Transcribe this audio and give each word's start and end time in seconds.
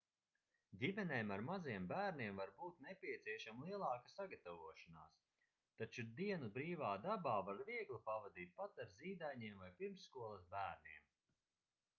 ģimenēm 0.83 1.33
ar 1.33 1.41
maziem 1.49 1.83
bērniem 1.91 2.39
var 2.41 2.53
būt 2.61 2.79
nepieciešama 2.85 3.67
lielāka 3.67 4.13
sagatavošanās 4.15 5.19
taču 5.83 6.07
dienu 6.21 6.49
brīvā 6.57 6.95
dabā 7.05 7.37
var 7.53 7.63
viegli 7.71 8.01
pavadīt 8.11 8.59
pat 8.63 8.85
ar 8.87 8.93
zīdaiņiem 8.97 9.63
vai 9.67 9.73
pirmsskolas 9.85 10.49
bērniem 10.59 11.09